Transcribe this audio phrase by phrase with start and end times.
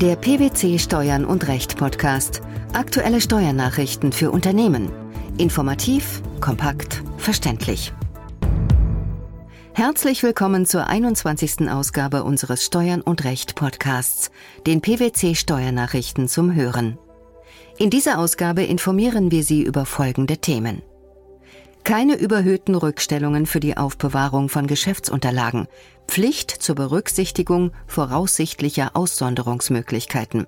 [0.00, 2.40] Der PwC Steuern und Recht Podcast.
[2.72, 4.90] Aktuelle Steuernachrichten für Unternehmen.
[5.36, 7.92] Informativ, kompakt, verständlich.
[9.74, 11.68] Herzlich willkommen zur 21.
[11.68, 14.30] Ausgabe unseres Steuern und Recht Podcasts,
[14.66, 16.96] den PwC Steuernachrichten zum Hören.
[17.76, 20.80] In dieser Ausgabe informieren wir Sie über folgende Themen.
[21.84, 25.66] Keine überhöhten Rückstellungen für die Aufbewahrung von Geschäftsunterlagen.
[26.06, 30.46] Pflicht zur Berücksichtigung voraussichtlicher Aussonderungsmöglichkeiten.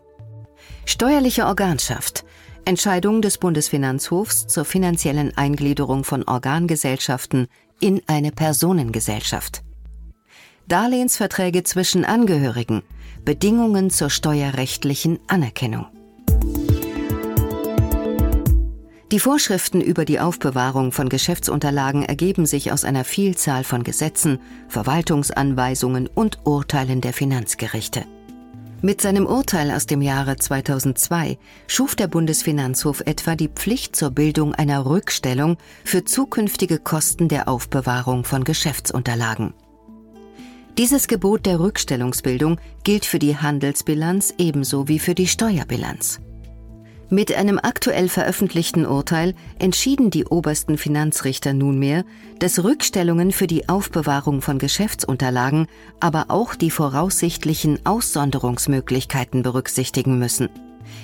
[0.84, 2.24] Steuerliche Organschaft.
[2.64, 7.48] Entscheidung des Bundesfinanzhofs zur finanziellen Eingliederung von Organgesellschaften
[7.80, 9.62] in eine Personengesellschaft.
[10.68, 12.82] Darlehensverträge zwischen Angehörigen.
[13.24, 15.86] Bedingungen zur steuerrechtlichen Anerkennung.
[19.12, 26.06] Die Vorschriften über die Aufbewahrung von Geschäftsunterlagen ergeben sich aus einer Vielzahl von Gesetzen, Verwaltungsanweisungen
[26.06, 28.06] und Urteilen der Finanzgerichte.
[28.80, 31.36] Mit seinem Urteil aus dem Jahre 2002
[31.66, 38.24] schuf der Bundesfinanzhof etwa die Pflicht zur Bildung einer Rückstellung für zukünftige Kosten der Aufbewahrung
[38.24, 39.52] von Geschäftsunterlagen.
[40.78, 46.18] Dieses Gebot der Rückstellungsbildung gilt für die Handelsbilanz ebenso wie für die Steuerbilanz.
[47.12, 52.06] Mit einem aktuell veröffentlichten Urteil entschieden die obersten Finanzrichter nunmehr,
[52.38, 55.66] dass Rückstellungen für die Aufbewahrung von Geschäftsunterlagen
[56.00, 60.48] aber auch die voraussichtlichen Aussonderungsmöglichkeiten berücksichtigen müssen.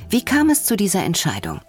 [0.08, 1.60] Wie kam es zu dieser Entscheidung?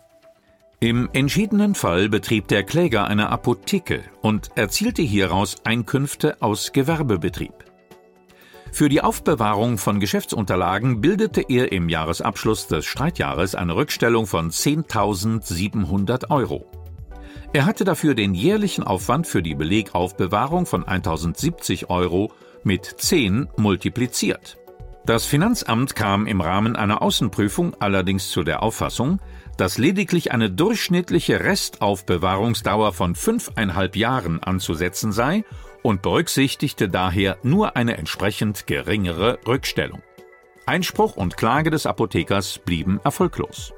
[0.80, 7.69] Im entschiedenen Fall betrieb der Kläger eine Apotheke und erzielte hieraus Einkünfte aus Gewerbebetrieb.
[8.72, 16.30] Für die Aufbewahrung von Geschäftsunterlagen bildete er im Jahresabschluss des Streitjahres eine Rückstellung von 10.700
[16.30, 16.66] Euro.
[17.52, 22.32] Er hatte dafür den jährlichen Aufwand für die Belegaufbewahrung von 1.070 Euro
[22.64, 24.58] mit 10 multipliziert.
[25.06, 29.20] Das Finanzamt kam im Rahmen einer Außenprüfung allerdings zu der Auffassung,
[29.58, 35.44] dass lediglich eine durchschnittliche Restaufbewahrungsdauer von fünfeinhalb Jahren anzusetzen sei
[35.82, 40.02] und berücksichtigte daher nur eine entsprechend geringere Rückstellung.
[40.66, 43.74] Einspruch und Klage des Apothekers blieben erfolglos.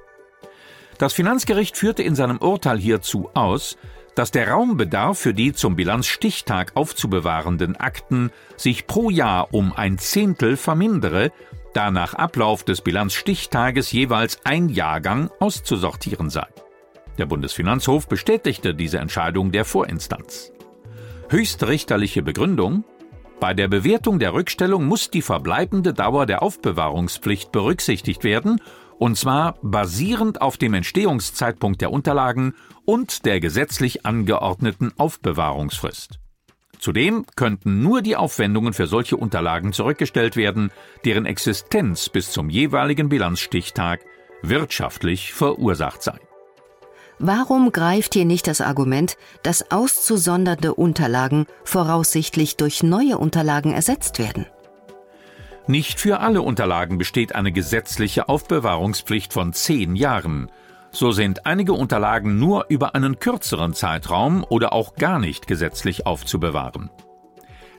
[0.97, 3.77] Das Finanzgericht führte in seinem Urteil hierzu aus,
[4.15, 10.57] dass der Raumbedarf für die zum Bilanzstichtag aufzubewahrenden Akten sich pro Jahr um ein Zehntel
[10.57, 11.31] vermindere,
[11.73, 16.45] da nach Ablauf des Bilanzstichtages jeweils ein Jahrgang auszusortieren sei.
[17.17, 20.51] Der Bundesfinanzhof bestätigte diese Entscheidung der Vorinstanz.
[21.31, 22.83] Höchstrichterliche Begründung
[23.39, 28.59] bei der Bewertung der Rückstellung muss die verbleibende Dauer der Aufbewahrungspflicht berücksichtigt werden,
[28.99, 32.53] und zwar basierend auf dem Entstehungszeitpunkt der Unterlagen
[32.83, 36.19] und der gesetzlich angeordneten Aufbewahrungsfrist.
[36.79, 40.69] Zudem könnten nur die Aufwendungen für solche Unterlagen zurückgestellt werden,
[41.05, 44.01] deren Existenz bis zum jeweiligen Bilanzstichtag
[44.41, 46.19] wirtschaftlich verursacht sei.
[47.23, 54.47] Warum greift hier nicht das Argument, dass auszusondernde Unterlagen voraussichtlich durch neue Unterlagen ersetzt werden?
[55.67, 60.49] Nicht für alle Unterlagen besteht eine gesetzliche Aufbewahrungspflicht von zehn Jahren.
[60.89, 66.89] So sind einige Unterlagen nur über einen kürzeren Zeitraum oder auch gar nicht gesetzlich aufzubewahren.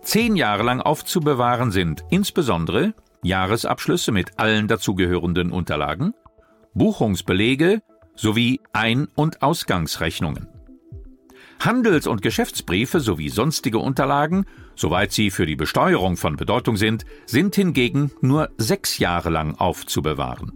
[0.02, 6.14] Zehn Jahre lang aufzubewahren sind insbesondere Jahresabschlüsse mit allen dazugehörenden Unterlagen,
[6.74, 7.82] Buchungsbelege,
[8.14, 10.48] sowie Ein- und Ausgangsrechnungen.
[11.60, 17.54] Handels- und Geschäftsbriefe sowie sonstige Unterlagen, soweit sie für die Besteuerung von Bedeutung sind, sind
[17.54, 20.52] hingegen nur sechs Jahre lang aufzubewahren.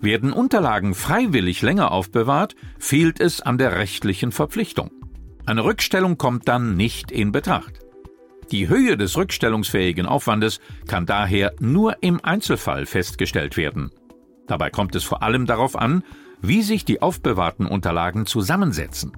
[0.00, 4.90] Werden Unterlagen freiwillig länger aufbewahrt, fehlt es an der rechtlichen Verpflichtung.
[5.46, 7.80] Eine Rückstellung kommt dann nicht in Betracht.
[8.50, 13.90] Die Höhe des rückstellungsfähigen Aufwandes kann daher nur im Einzelfall festgestellt werden.
[14.46, 16.04] Dabei kommt es vor allem darauf an,
[16.42, 19.12] wie sich die aufbewahrten Unterlagen zusammensetzen.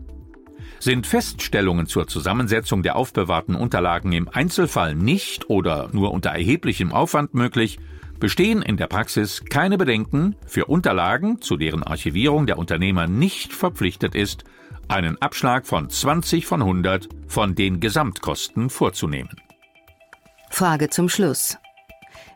[0.79, 7.33] Sind Feststellungen zur Zusammensetzung der aufbewahrten Unterlagen im Einzelfall nicht oder nur unter erheblichem Aufwand
[7.33, 7.79] möglich,
[8.21, 14.15] bestehen in der Praxis keine Bedenken, für Unterlagen, zu deren Archivierung der Unternehmer nicht verpflichtet
[14.15, 14.45] ist,
[14.89, 19.41] einen Abschlag von 20 von 100 von den Gesamtkosten vorzunehmen.
[20.51, 21.57] Frage zum Schluss.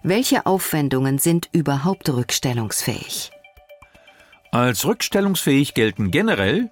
[0.03, 3.31] Welche Aufwendungen sind überhaupt rückstellungsfähig?
[4.51, 6.71] Als rückstellungsfähig gelten generell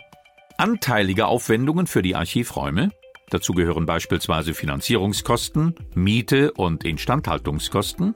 [0.56, 2.90] anteilige Aufwendungen für die Archivräume,
[3.28, 8.14] dazu gehören beispielsweise Finanzierungskosten, Miete und Instandhaltungskosten,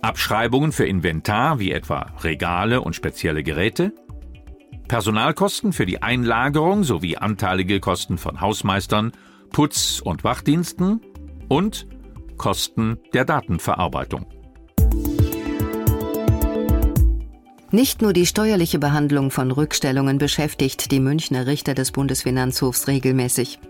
[0.00, 3.92] Abschreibungen für Inventar wie etwa Regale und spezielle Geräte,
[4.86, 9.12] Personalkosten für die Einlagerung sowie anteilige Kosten von Hausmeistern,
[9.50, 11.00] Putz- und Wachdiensten
[11.48, 11.86] und
[12.36, 14.26] Kosten der Datenverarbeitung.
[17.74, 23.60] Nicht nur die steuerliche Behandlung von Rückstellungen beschäftigt die Münchner Richter des Bundesfinanzhofs regelmäßig.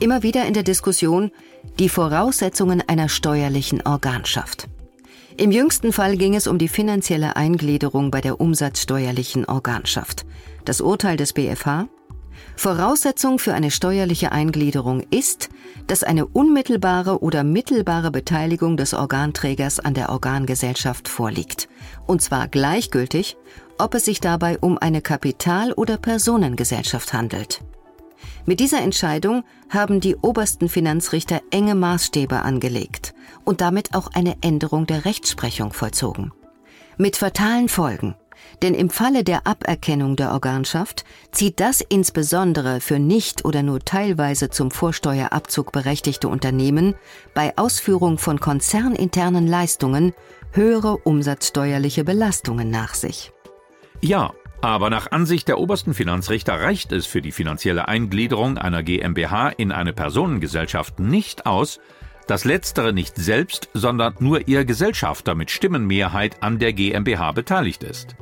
[0.00, 1.30] Immer wieder in der Diskussion
[1.78, 4.66] die Voraussetzungen einer steuerlichen Organschaft.
[5.36, 10.26] Im jüngsten Fall ging es um die finanzielle Eingliederung bei der umsatzsteuerlichen Organschaft.
[10.64, 11.86] Das Urteil des BfH
[12.56, 15.48] Voraussetzung für eine steuerliche Eingliederung ist,
[15.86, 21.68] dass eine unmittelbare oder mittelbare Beteiligung des Organträgers an der Organgesellschaft vorliegt,
[22.06, 23.36] und zwar gleichgültig,
[23.78, 27.62] ob es sich dabei um eine Kapital- oder Personengesellschaft handelt.
[28.46, 34.86] Mit dieser Entscheidung haben die obersten Finanzrichter enge Maßstäbe angelegt und damit auch eine Änderung
[34.86, 36.32] der Rechtsprechung vollzogen.
[36.96, 38.14] Mit fatalen Folgen
[38.62, 44.50] denn im Falle der Aberkennung der Organschaft zieht das insbesondere für nicht oder nur teilweise
[44.50, 46.94] zum Vorsteuerabzug berechtigte Unternehmen
[47.34, 50.14] bei Ausführung von konzerninternen Leistungen
[50.52, 53.32] höhere umsatzsteuerliche Belastungen nach sich.
[54.00, 59.50] Ja, aber nach Ansicht der obersten Finanzrichter reicht es für die finanzielle Eingliederung einer GmbH
[59.50, 61.78] in eine Personengesellschaft nicht aus,
[62.26, 68.16] dass letztere nicht selbst, sondern nur ihr Gesellschafter mit Stimmenmehrheit an der GmbH beteiligt ist.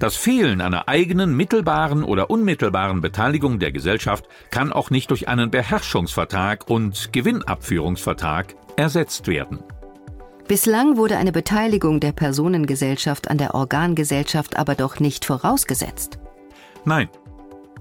[0.00, 5.50] Das Fehlen einer eigenen mittelbaren oder unmittelbaren Beteiligung der Gesellschaft kann auch nicht durch einen
[5.50, 9.58] Beherrschungsvertrag und Gewinnabführungsvertrag ersetzt werden.
[10.48, 16.18] Bislang wurde eine Beteiligung der Personengesellschaft an der Organgesellschaft aber doch nicht vorausgesetzt.
[16.86, 17.10] Nein.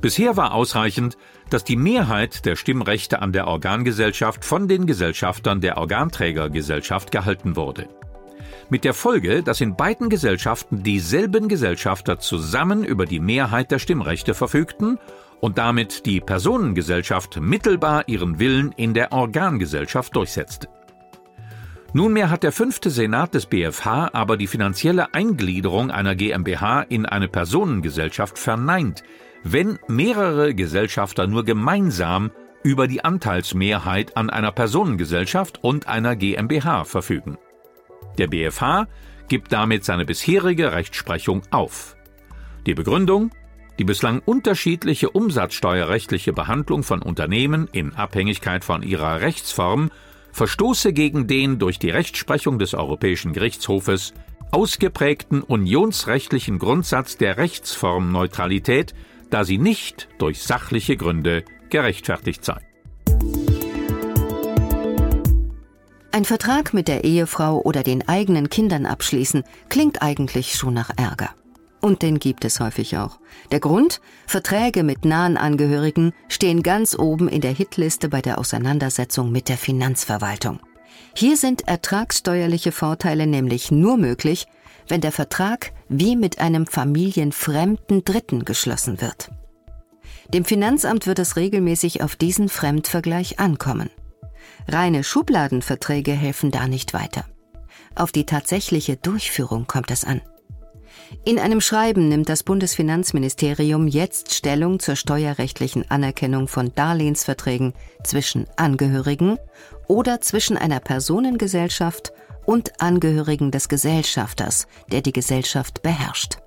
[0.02, 1.18] Bisher war ausreichend,
[1.50, 7.88] dass die Mehrheit der Stimmrechte an der Organgesellschaft von den Gesellschaftern der Organträgergesellschaft gehalten wurde
[8.70, 14.34] mit der Folge, dass in beiden Gesellschaften dieselben Gesellschafter zusammen über die Mehrheit der Stimmrechte
[14.34, 15.00] verfügten
[15.40, 20.68] und damit die Personengesellschaft mittelbar ihren Willen in der Organgesellschaft durchsetzte.
[21.94, 27.28] Nunmehr hat der fünfte Senat des BfH aber die finanzielle Eingliederung einer GmbH in eine
[27.28, 29.04] Personengesellschaft verneint,
[29.44, 32.30] wenn mehrere Gesellschafter nur gemeinsam
[32.64, 37.38] über die Anteilsmehrheit an einer Personengesellschaft und einer GmbH verfügen.
[38.20, 38.88] Der BfH
[39.28, 41.96] gibt damit seine bisherige Rechtsprechung auf.
[42.68, 43.32] Die Begründung
[43.80, 49.90] die bislang unterschiedliche umsatzsteuerrechtliche Behandlung von Unternehmen in Abhängigkeit von ihrer Rechtsform
[50.34, 54.14] verstoße gegen den durch die Rechtsprechung des Europäischen Gerichtshofes
[54.52, 58.94] ausgeprägten unionsrechtlichen Grundsatz der Rechtsformneutralität,
[59.30, 62.69] da sie nicht durch sachliche Gründe gerechtfertigt sei.
[66.12, 71.30] Ein Vertrag mit der Ehefrau oder den eigenen Kindern abschließen klingt eigentlich schon nach Ärger.
[71.82, 73.20] Und den gibt es häufig auch.
[73.52, 74.02] Der Grund?
[74.26, 79.58] Verträge mit nahen Angehörigen stehen ganz oben in der Hitliste bei der Auseinandersetzung mit der
[79.58, 80.60] Finanzverwaltung.
[81.14, 84.48] Hier sind ertragssteuerliche Vorteile nämlich nur möglich,
[84.88, 89.30] wenn der Vertrag wie mit einem familienfremden Dritten geschlossen wird.
[90.34, 93.90] Dem Finanzamt wird es regelmäßig auf diesen Fremdvergleich ankommen.
[94.68, 97.26] Reine Schubladenverträge helfen da nicht weiter.
[97.96, 100.22] Auf die tatsächliche Durchführung kommt es an.
[101.26, 109.38] In einem Schreiben nimmt das Bundesfinanzministerium jetzt Stellung zur steuerrechtlichen Anerkennung von Darlehensverträgen zwischen Angehörigen
[109.88, 112.14] oder zwischen einer Personengesellschaft
[112.46, 116.38] und Angehörigen des Gesellschafters, der die Gesellschaft beherrscht.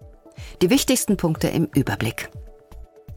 [0.60, 2.30] Die wichtigsten Punkte im Überblick.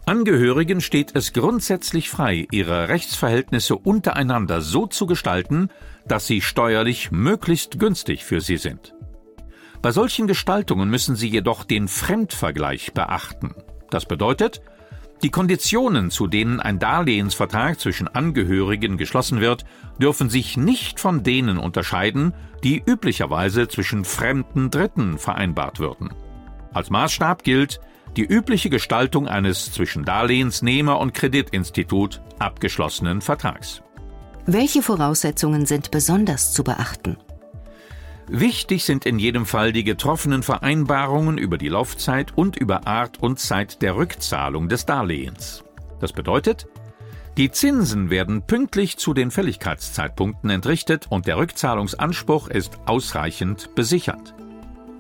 [0.08, 5.70] Angehörigen steht es grundsätzlich frei, ihre Rechtsverhältnisse untereinander so zu gestalten,
[6.08, 8.94] dass sie steuerlich möglichst günstig für sie sind.
[9.82, 13.56] Bei solchen Gestaltungen müssen sie jedoch den Fremdvergleich beachten.
[13.90, 14.62] Das bedeutet,
[15.24, 19.66] die Konditionen, zu denen ein Darlehensvertrag zwischen Angehörigen geschlossen wird,
[20.00, 26.14] dürfen sich nicht von denen unterscheiden, die üblicherweise zwischen fremden Dritten vereinbart würden.
[26.74, 27.80] Als Maßstab gilt,
[28.18, 33.82] die übliche Gestaltung eines zwischen Darlehensnehmer und Kreditinstitut abgeschlossenen Vertrags.
[34.46, 37.18] Welche Voraussetzungen sind besonders zu beachten?
[38.28, 43.40] Wichtig sind in jedem Fall die getroffenen Vereinbarungen über die Laufzeit und über Art und
[43.40, 45.64] Zeit der Rückzahlung des Darlehens.
[46.00, 46.68] Das bedeutet,
[47.38, 54.34] die Zinsen werden pünktlich zu den Fälligkeitszeitpunkten entrichtet und der Rückzahlungsanspruch ist ausreichend besichert.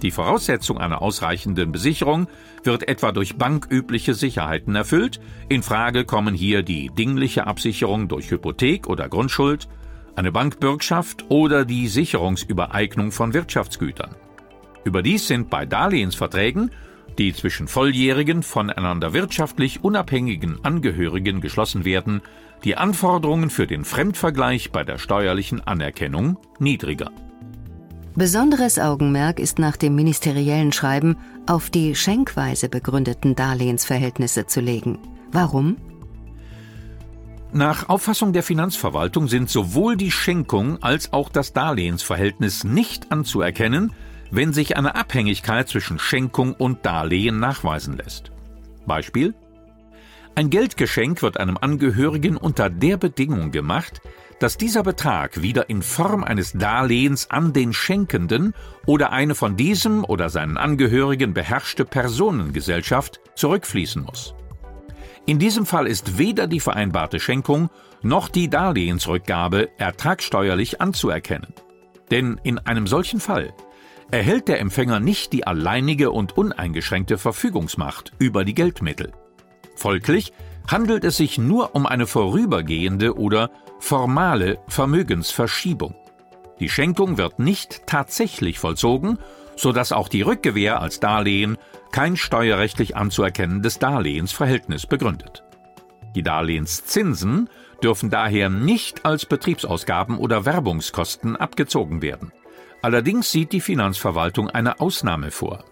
[0.01, 2.27] Die Voraussetzung einer ausreichenden Besicherung
[2.63, 5.19] wird etwa durch bankübliche Sicherheiten erfüllt.
[5.49, 9.67] In Frage kommen hier die dingliche Absicherung durch Hypothek oder Grundschuld,
[10.15, 14.15] eine Bankbürgschaft oder die Sicherungsübereignung von Wirtschaftsgütern.
[14.83, 16.71] Überdies sind bei Darlehensverträgen,
[17.17, 22.21] die zwischen volljährigen, voneinander wirtschaftlich unabhängigen Angehörigen geschlossen werden,
[22.63, 27.11] die Anforderungen für den Fremdvergleich bei der steuerlichen Anerkennung niedriger.
[28.17, 31.17] Besonderes Augenmerk ist nach dem ministeriellen Schreiben
[31.47, 34.99] auf die schenkweise begründeten Darlehensverhältnisse zu legen.
[35.33, 35.75] Warum?
[37.51, 43.91] Nach Auffassung der Finanzverwaltung sind sowohl die Schenkung als auch das Darlehensverhältnis nicht anzuerkennen,
[44.31, 48.31] wenn sich eine Abhängigkeit zwischen Schenkung und Darlehen nachweisen lässt.
[48.85, 49.33] Beispiel
[50.35, 54.01] Ein Geldgeschenk wird einem Angehörigen unter der Bedingung gemacht,
[54.39, 58.53] dass dieser Betrag wieder in Form eines Darlehens an den Schenkenden
[58.85, 64.35] oder eine von diesem oder seinen Angehörigen beherrschte Personengesellschaft zurückfließen muss.
[65.25, 67.69] In diesem Fall ist weder die vereinbarte Schenkung
[68.03, 71.53] noch die Darlehensrückgabe ertragsteuerlich anzuerkennen.
[72.11, 73.53] Denn in einem solchen Fall
[74.11, 79.13] erhält der Empfänger nicht die alleinige und uneingeschränkte Verfügungsmacht über die Geldmittel.
[79.75, 80.31] Folglich
[80.67, 85.95] handelt es sich nur um eine vorübergehende oder formale Vermögensverschiebung.
[86.59, 89.19] Die Schenkung wird nicht tatsächlich vollzogen,
[89.55, 91.57] so dass auch die Rückgewähr als Darlehen
[91.91, 95.43] kein steuerrechtlich anzuerkennendes Darlehensverhältnis begründet.
[96.15, 97.49] Die Darlehenszinsen
[97.83, 102.31] dürfen daher nicht als Betriebsausgaben oder Werbungskosten abgezogen werden.
[102.81, 105.65] Allerdings sieht die Finanzverwaltung eine Ausnahme vor.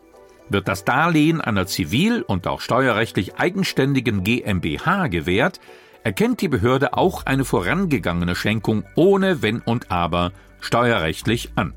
[0.50, 5.60] Wird das Darlehen einer zivil und auch steuerrechtlich eigenständigen GmbH gewährt,
[6.03, 11.74] erkennt die Behörde auch eine vorangegangene Schenkung ohne Wenn und Aber steuerrechtlich an.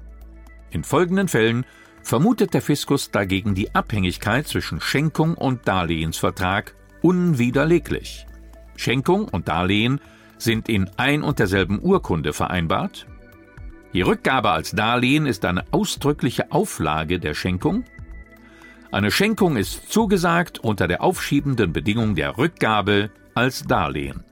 [0.70, 1.64] In folgenden Fällen
[2.02, 8.26] vermutet der Fiskus dagegen die Abhängigkeit zwischen Schenkung und Darlehensvertrag unwiderleglich.
[8.76, 10.00] Schenkung und Darlehen
[10.38, 13.06] sind in ein und derselben Urkunde vereinbart.
[13.92, 17.84] Die Rückgabe als Darlehen ist eine ausdrückliche Auflage der Schenkung
[18.96, 24.24] eine Schenkung ist zugesagt unter der aufschiebenden Bedingung der Rückgabe als Darlehen.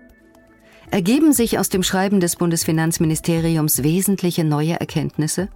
[0.91, 5.49] Ergeben sich aus dem Schreiben des Bundesfinanzministeriums wesentliche neue Erkenntnisse?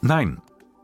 [0.00, 0.40] Nein.